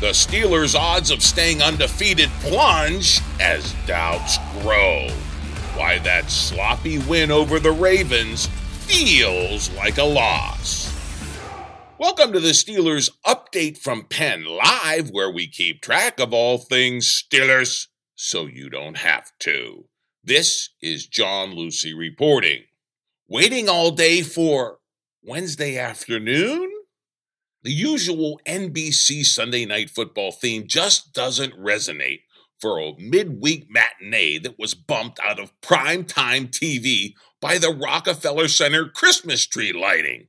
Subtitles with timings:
[0.00, 5.08] The Steelers' odds of staying undefeated plunge as doubts grow.
[5.74, 8.46] Why that sloppy win over the Ravens
[8.86, 10.94] feels like a loss.
[11.98, 17.08] Welcome to the Steelers Update from Penn Live, where we keep track of all things
[17.08, 19.86] Steelers so you don't have to.
[20.22, 22.62] This is John Luciew reporting.
[23.26, 24.78] Waiting all day for
[25.24, 26.77] Wednesday afternoon?
[27.68, 32.22] The usual NBC Sunday night football theme just doesn't resonate
[32.58, 38.88] for a midweek matinee that was bumped out of primetime TV by the Rockefeller Center
[38.88, 40.28] Christmas tree lighting.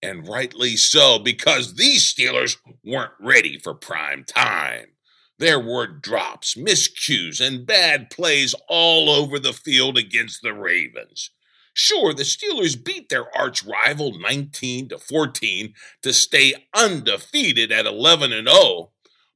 [0.00, 4.86] And rightly so, because these Steelers weren't ready for prime time.
[5.40, 11.32] There were drops, miscues, and bad plays all over the field against the Ravens.
[11.78, 18.32] Sure, the Steelers beat their arch rival 19 to 14 to stay undefeated at 11
[18.32, 18.92] and 0,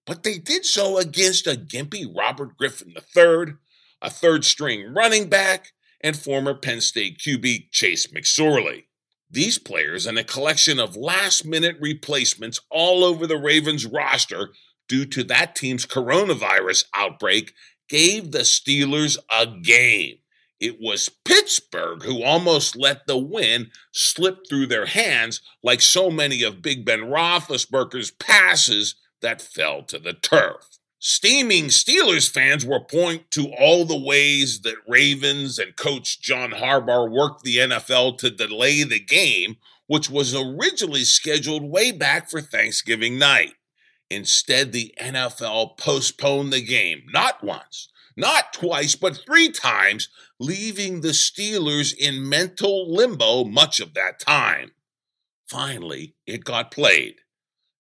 [0.06, 3.56] but they did so against a gimpy Robert Griffin III,
[4.00, 8.84] a third string running back, and former Penn State QB Trace McSorley.
[9.30, 14.48] These players and a collection of last minute replacements all over the Ravens roster
[14.88, 17.52] due to that team's coronavirus outbreak
[17.87, 20.20] gave the Steelers a game.
[20.60, 26.42] It was Pittsburgh who almost let the win slip through their hands, like so many
[26.42, 30.78] of Big Ben Roethlisberger's passes that fell to the turf.
[30.98, 37.10] Steaming Steelers fans will point to all the ways that Ravens and coach John Harbaugh
[37.10, 43.18] worked the NFL to delay the game, which was originally scheduled way back for Thanksgiving
[43.18, 43.54] night.
[44.10, 47.88] Instead, the NFL postponed the game, not once,
[48.21, 54.73] not twice, but three times, leaving the Steelers in mental limbo much of that time.
[55.49, 57.16] Finally, it got played,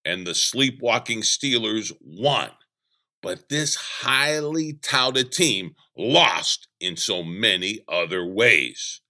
[0.04, 2.50] and the sleepwalking Steelers won.
[3.22, 9.00] But this highly touted team lost in so many other ways.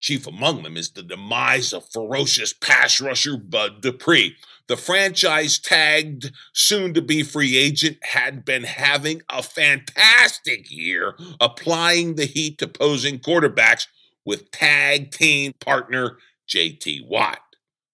[0.00, 4.36] Chief among them is the demise of ferocious pass rusher Bud Dupree,
[4.72, 12.14] the franchise tagged, soon to be free agent, had been having a fantastic year applying
[12.14, 13.86] the heat to posing quarterbacks
[14.24, 16.16] with tag team partner
[16.48, 17.40] JT Watt.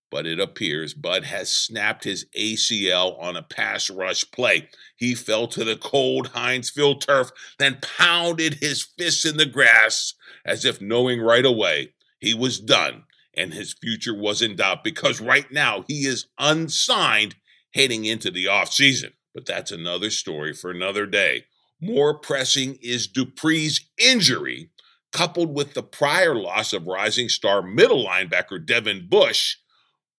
[0.08, 4.68] But it appears Bud has snapped his ACL on a pass rush play.
[4.94, 6.30] He fell to the cold
[6.72, 10.14] Field turf, then pounded his fists in the grass
[10.44, 13.02] as if knowing right away he was done
[13.38, 17.36] and his future was in doubt because right now he is unsigned
[17.72, 19.12] heading into the offseason.
[19.32, 21.44] But that's another story for another day.
[21.80, 24.70] More pressing is Dupree's injury,
[25.12, 29.56] coupled with the prior loss of rising star middle linebacker Devin Bush,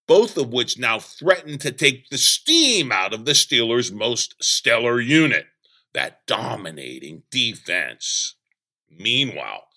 [0.08, 5.02] both of which now threaten to take the steam out of the Steelers' most stellar
[5.02, 5.48] unit,
[5.94, 8.36] that dominating defense.
[8.90, 9.69] Meanwhile,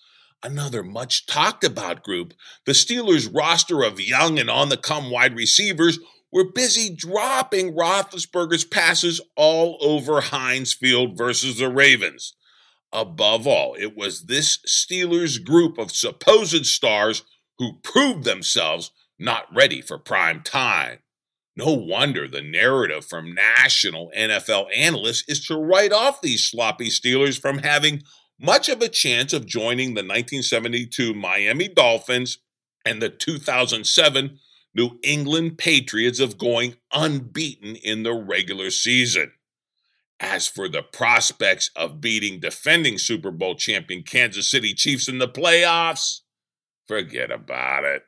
[0.43, 2.33] another much talked about group,
[2.65, 5.99] the Steelers' roster of young and on the come wide receivers
[6.31, 12.33] were busy dropping Roethlisberger's passes all over Heinz Field versus the Ravens.
[12.91, 17.23] Above all, it was this Steelers group of supposed stars
[17.57, 20.99] who proved themselves not ready for prime time.
[21.55, 27.39] No wonder the narrative from national NFL analysts is to write off these sloppy Steelers
[27.39, 28.01] from having
[28.43, 32.39] much of a chance of joining the 1972 Miami Dolphins
[32.85, 34.37] and the 2007
[34.75, 39.31] New England Patriots of going unbeaten in the regular season.
[40.19, 45.27] As for the prospects of beating defending Super Bowl champion Kansas City Chiefs in the
[45.27, 46.19] playoffs,
[46.85, 48.03] forget about it.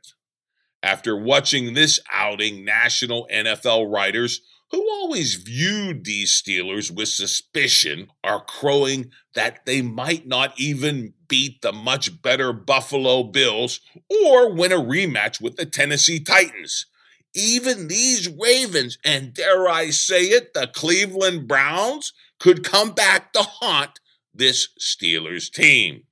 [0.83, 8.43] After watching this outing, national NFL writers who always viewed these Steelers with suspicion, are
[8.43, 14.77] crowing that they might not even beat the much better Buffalo Bills or win a
[14.77, 16.87] rematch with the Tennessee Titans.
[17.33, 23.41] Even these Ravens, and dare I say it, the Cleveland Browns, could come back to
[23.41, 23.99] haunt
[24.33, 26.03] this Steelers team.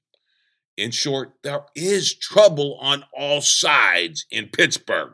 [0.76, 5.14] In short, there is trouble on all sides in Pittsburgh.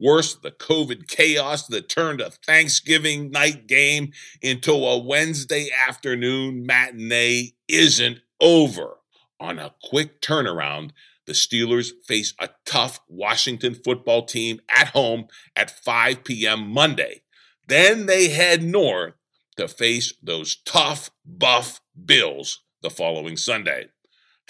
[0.00, 7.52] Worse, the COVID chaos that turned a Thanksgiving night game into a Wednesday afternoon matinee
[7.68, 8.96] isn't over.
[9.38, 10.90] On a quick turnaround,
[11.26, 16.70] the Steelers face a tough Washington football team at home at 5 p.m.
[16.70, 17.22] Monday.
[17.68, 19.14] Then they head north
[19.56, 23.88] to face those tough, buff Bills the following Sunday.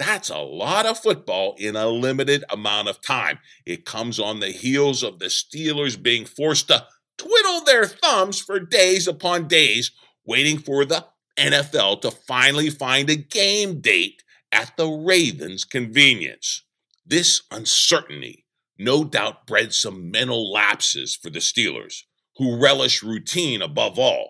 [0.00, 3.38] That's a lot of football in a limited amount of time.
[3.66, 6.86] It comes on the heels of the Steelers being forced to
[7.18, 9.90] twiddle their thumbs for days upon days,
[10.24, 11.04] waiting for the
[11.36, 16.62] NFL to finally find a game date at the Ravens' convenience.
[17.04, 18.46] This uncertainty
[18.78, 22.04] no doubt bred some mental lapses for the Steelers,
[22.38, 24.29] who relish routine above all.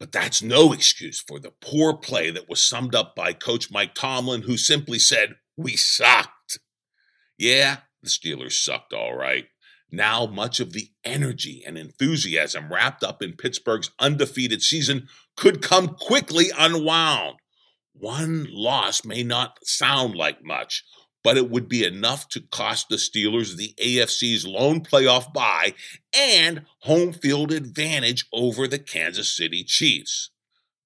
[0.00, 3.94] But that's no excuse for the poor play that was summed up by Coach Mike
[3.94, 6.58] Tomlin, who simply said, We sucked.
[7.36, 9.44] Yeah, the Steelers sucked all right.
[9.92, 15.88] Now, much of the energy and enthusiasm wrapped up in Pittsburgh's undefeated season could come
[15.88, 17.36] quickly unwound.
[17.92, 20.84] One loss may not sound like much,
[21.22, 25.74] but it would be enough to cost the Steelers the AFC's lone playoff bye
[26.16, 30.30] and home field advantage over the Kansas City Chiefs.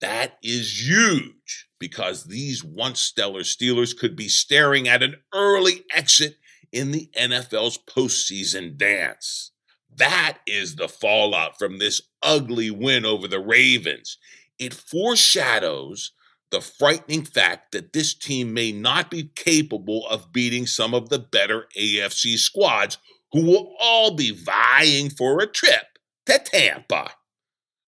[0.01, 6.37] That is huge because these once stellar Steelers could be staring at an early exit
[6.73, 9.53] in the NFL's postseason dance.
[9.97, 14.19] That is the fallout from this ugly win over the Ravens.
[14.59, 16.13] It foreshadows
[16.51, 21.19] the frightening fact that this team may not be capable of beating some of the
[21.19, 22.99] better AFC squads
[23.33, 27.11] who will all be vying for a trip to Tampa.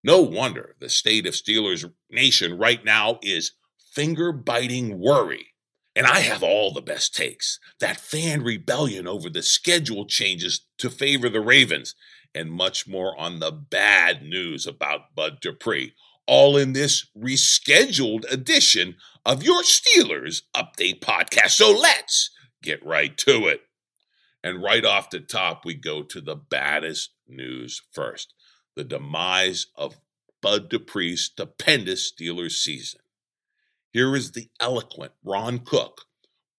[0.03, 3.53] No wonder the state of Steelers Nation right now is
[3.93, 5.47] finger biting worry.
[5.95, 7.59] And I have all the best takes.
[7.79, 11.95] That fan rebellion over the schedule changes to favor the Ravens,
[12.35, 15.93] and much more on the bad news about Bud Dupree
[16.27, 18.95] all in this rescheduled edition
[19.25, 21.51] of your Steelers Update podcast.
[21.51, 22.29] So let's
[22.61, 23.61] get right to it.
[24.43, 28.33] And right off the top, we go to the baddest news first
[28.75, 29.99] the demise of
[30.39, 33.01] Bud Dupree's stupendous Steelers season.
[33.91, 36.01] Here is the eloquent Ron Cook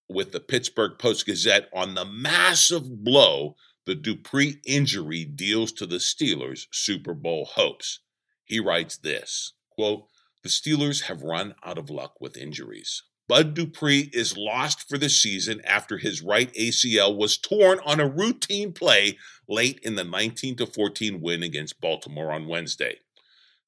[0.08, 3.54] with the Pittsburgh Post Gazette on the massive blow
[3.86, 8.00] the Dupree injury deals to the Steelers' Super Bowl hopes.
[8.44, 10.08] He writes this Quote,
[10.42, 13.04] the Steelers have run out of luck with injuries.
[13.28, 18.08] Bud Dupree is lost for the season after his right ACL was torn on a
[18.08, 22.96] routine play late in the 19 14 win against Baltimore on Wednesday.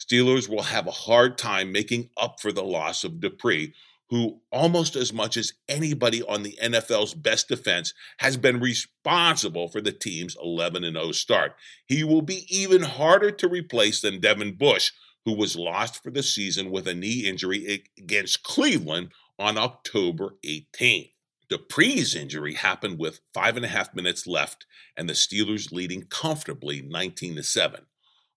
[0.04, 3.72] Steelers will have a hard time making up for the loss of Dupree,
[4.08, 9.80] who almost as much as anybody on the NFL's best defense has been responsible for
[9.80, 11.54] the team's 11 0 start.
[11.86, 14.90] He will be even harder to replace than Devin Bush,
[15.24, 21.12] who was lost for the season with a knee injury against Cleveland on October 18th.
[21.48, 26.80] Dupree's injury happened with five and a half minutes left and the Steelers leading comfortably
[26.80, 27.86] 19 to 7.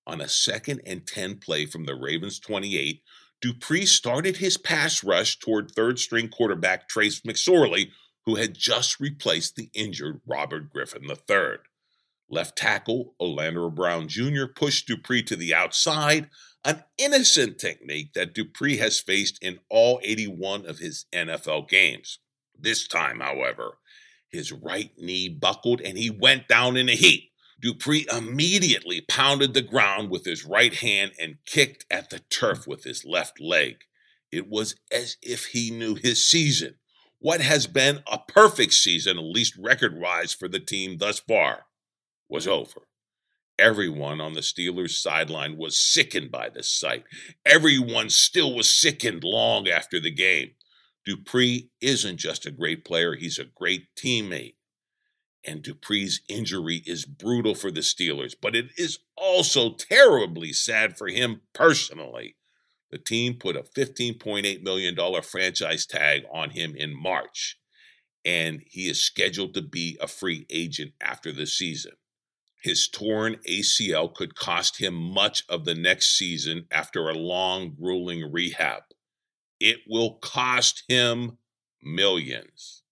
[0.08, 3.04] On a second and 10 play from the Ravens 28,
[3.40, 7.90] Dupree started his pass rush toward third string quarterback Trace McSorley,
[8.26, 11.58] who had just replaced the injured Robert Griffin III.
[12.30, 14.46] Left tackle Orlando Brown Jr.
[14.46, 16.30] pushed Dupree to the outside,
[16.66, 22.20] an innocent technique that Dupree has faced in all 81 of his NFL games.
[22.58, 23.78] This time, however,
[24.30, 27.32] his right knee buckled and he went down in a heap.
[27.62, 32.84] Dupree immediately pounded the ground with his right hand and kicked at the turf with
[32.84, 33.86] his left leg.
[34.32, 36.76] It was as if he knew his season,
[37.24, 41.68] what has been a perfect season, at least record wise, for the team thus far,
[42.28, 42.82] was over.
[43.60, 47.04] Everyone on the Steelers sideline was sickened by this sight.
[47.46, 50.52] Everyone still was sickened long after the game.
[51.06, 54.56] Dupree isn't just a great player, he's a great teammate.
[55.46, 61.08] And Dupree's injury is brutal for the Steelers, but it is also terribly sad for
[61.08, 62.38] him personally.
[62.92, 67.60] The team put a $15.8 million franchise tag on him in March,
[68.24, 71.94] and he is scheduled to be a free agent after the season.
[72.64, 78.32] His torn ACL could cost him much of the next season after a long, grueling
[78.32, 78.84] rehab.
[79.60, 81.40] It will cost him
[81.82, 82.84] millions.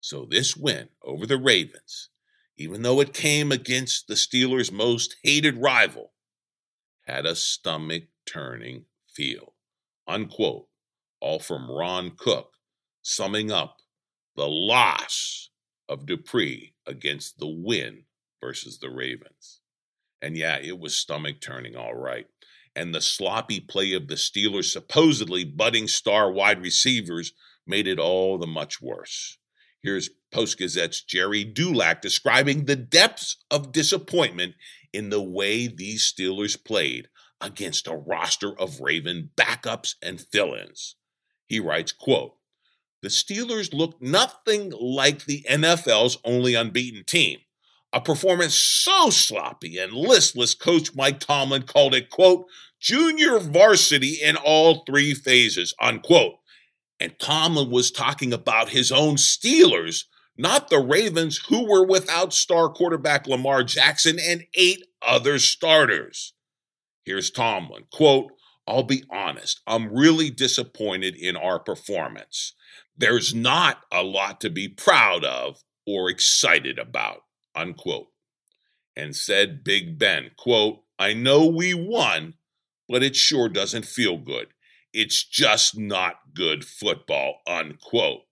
[0.00, 2.10] So, this win over the Ravens,
[2.56, 6.12] even though it came against the Steelers' most hated rival,
[7.06, 9.54] had a stomach turning feel.
[10.08, 10.66] Unquote.
[11.20, 12.54] All from Ron Cook,
[13.00, 13.78] summing up
[14.34, 15.50] the loss
[15.88, 18.04] of Dupree against the win
[18.46, 19.60] versus the Ravens.
[20.22, 22.26] And yeah, it was stomach turning, all right.
[22.76, 27.32] And the sloppy play of the Steelers' supposedly budding star wide receivers
[27.66, 29.38] made it all the much worse.
[29.82, 34.54] Here's Post Gazette's Gerry Dulac describing the depths of disappointment
[34.92, 37.08] in the way these Steelers played
[37.40, 40.94] against a roster of Raven backups and fill-ins.
[41.46, 42.34] He writes, quote,
[43.02, 47.40] the Steelers looked nothing like the NFL's only unbeaten team
[47.96, 52.44] A performance so sloppy and listless, Coach Mike Tomlin called it, quote,
[52.78, 56.34] junior varsity in all three phases, unquote.
[57.00, 60.04] And Tomlin was talking about his own Steelers,
[60.36, 66.34] not the Ravens, who were without star quarterback Lamar Jackson and eight other starters.
[67.06, 68.30] Here's Tomlin, quote,
[68.66, 72.52] I'll be honest, I'm really disappointed in our performance.
[72.94, 77.22] There's not a lot to be proud of or excited about,
[77.56, 78.08] unquote.
[78.94, 82.34] And said Big Ben, quote, I know we won,
[82.88, 84.48] but it sure doesn't feel good.
[84.92, 88.22] It's just not good football, unquote.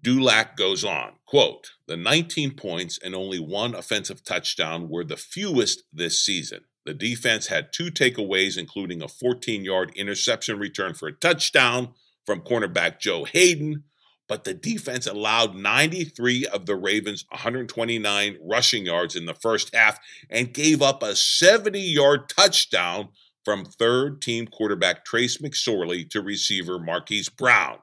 [0.00, 5.84] Dulac goes on, quote, the 19 points and only one offensive touchdown were the fewest
[5.92, 6.64] this season.
[6.84, 11.94] The defense had two takeaways, including a 14 yard interception return for a touchdown
[12.26, 13.84] from cornerback Joe Haden,
[14.28, 19.98] but the defense allowed 93 of the Ravens' 129 rushing yards in the first half
[20.30, 23.08] and gave up a 70 yard touchdown
[23.44, 27.78] from third team quarterback Trace McSorley to receiver Marquise Brown.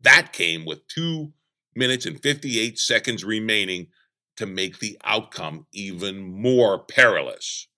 [0.00, 1.32] That came with two
[1.74, 3.88] minutes and 58 seconds remaining
[4.36, 7.68] to make the outcome even more perilous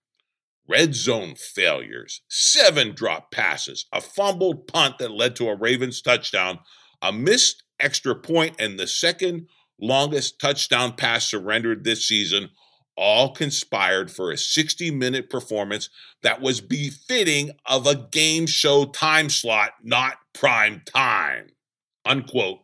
[0.70, 6.60] red zone failures, seven drop passes, a fumbled punt that led to a Ravens touchdown,
[7.02, 9.48] a missed extra point, and the second
[9.80, 12.50] longest touchdown pass surrendered this season
[12.96, 15.88] all conspired for a 60 minute performance
[16.22, 21.50] that was befitting of a game show time slot, not prime time.
[22.04, 22.60] Unquote.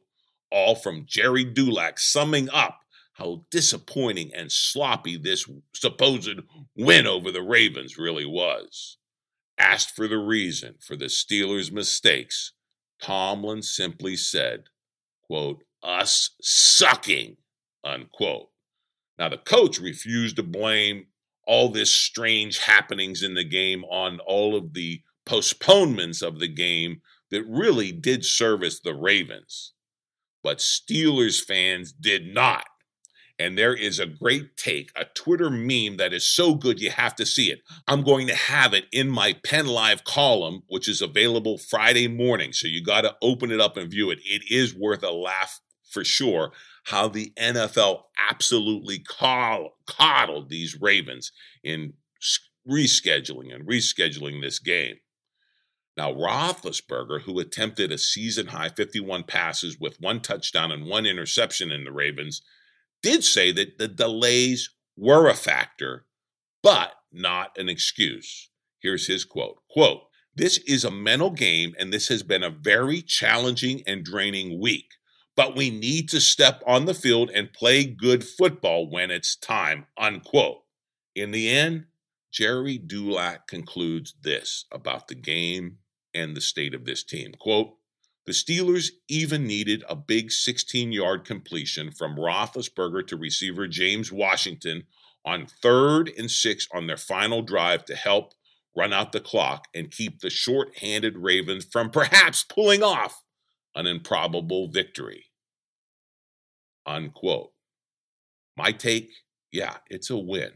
[0.52, 2.80] All from Gerry Dulac summing up
[3.14, 6.38] how disappointing and sloppy this supposed
[6.76, 8.99] win over the Ravens really was.
[9.58, 12.52] Asked for the reason for the Steelers' mistakes,
[13.00, 14.64] Tomlin simply said,
[15.26, 17.37] quote, us sucking,
[17.85, 18.49] unquote.
[19.18, 21.06] Now, the coach refused to blame
[21.47, 27.00] all this strange happenings in the game on all of the postponements of the game
[27.30, 29.73] that really did service the Ravens.
[30.42, 32.66] But Steelers fans did not.
[33.38, 37.14] And there is a great take, a Twitter meme that is so good you have
[37.16, 37.61] to see it.
[37.87, 42.55] I'm going to have it in my Penn Live column, which is available Friday morning.
[42.55, 44.21] So you got to open it up and view it.
[44.25, 46.52] It is worth a laugh for sure
[46.85, 51.95] how the NFL absolutely coddled these Ravens in
[52.69, 54.97] rescheduling and rescheduling this game.
[55.97, 61.71] Now, Roethlisberger, who attempted a season high 51 passes with one touchdown and one interception
[61.71, 62.43] in the Ravens,
[63.06, 66.06] did say that the delays were a factor,
[66.60, 68.50] but not an excuse.
[68.80, 70.00] Here's his quote quote,
[70.34, 74.88] This is a mental game, and this has been a very challenging and draining week.
[75.36, 79.86] But we need to step on the field and play good football when it's time.
[79.96, 80.62] Unquote.
[81.14, 81.84] In the end,
[82.32, 85.78] Gerry Dulac concludes this about the game
[86.12, 87.34] and the state of this team.
[87.38, 87.75] Quote,
[88.26, 94.85] the Steelers even needed a big 16 yard completion from Roethlisberger to receiver James Washington
[95.25, 98.35] on third and six on their final drive to help
[98.76, 103.23] run out the clock and keep the short handed Ravens from perhaps pulling off
[103.75, 105.26] an improbable victory.
[106.85, 107.52] Unquote.
[108.56, 109.11] My take
[109.52, 110.50] yeah, it's a win,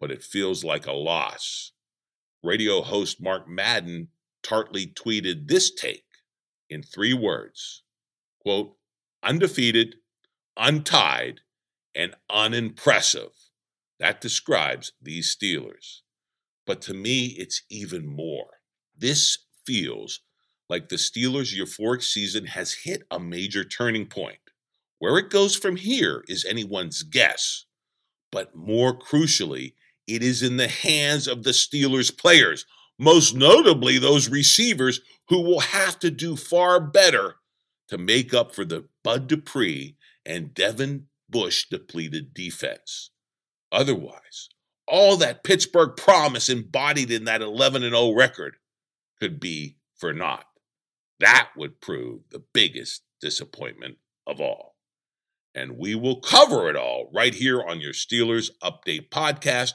[0.00, 1.72] but it feels like a loss.
[2.42, 4.08] Radio host Mark Madden
[4.42, 6.04] tartly tweeted this take
[6.70, 7.82] in three words
[8.40, 8.74] quote,
[9.22, 9.96] undefeated,
[10.56, 11.40] untied,
[11.94, 13.32] and unimpressive.
[13.98, 16.00] That describes these Steelers.
[16.66, 18.60] But to me, it's even more.
[18.96, 20.20] This feels
[20.70, 24.38] like the Steelers' euphoric season has hit a major turning point.
[24.98, 27.64] Where it goes from here is anyone's guess.
[28.30, 29.74] But more crucially,
[30.06, 32.66] it is in the hands of the Steelers' players,
[32.98, 35.00] most notably those receivers
[35.30, 37.36] who will have to do far better
[37.88, 39.96] to make up for the Bud Dupree
[40.26, 43.10] and Devin Bush depleted defense.
[43.70, 44.48] Otherwise,
[44.88, 48.56] all that Pittsburgh promise embodied in that 11 0 record
[49.20, 50.46] could be for naught.
[51.20, 54.74] That would prove the biggest disappointment of all.
[55.54, 59.74] And we will cover it all right here on your Steelers Update podcast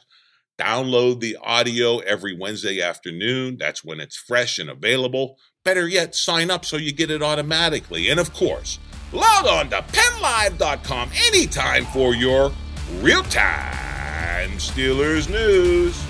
[0.58, 3.58] Download the audio every Wednesday afternoon.
[3.60, 5.38] That's when it's fresh and available.
[5.64, 8.10] Better yet, sign up so you get it automatically.
[8.10, 8.80] And of course,
[9.12, 12.52] log on to pennlive.com anytime for your
[13.00, 16.05] real time Steelers news.